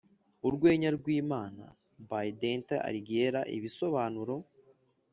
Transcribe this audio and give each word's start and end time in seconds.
"urwenya 0.47 0.89
rw'imana" 0.97 1.65
by 2.09 2.25
dante 2.41 2.75
alighieri 2.87 3.41
(ibisobanuro) 3.57 4.35